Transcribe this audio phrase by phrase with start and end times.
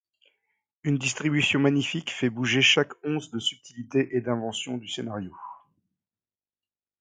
[0.83, 5.35] Une distribution magnifique fait bouger chaque once de subtilité et d'invention du scénario.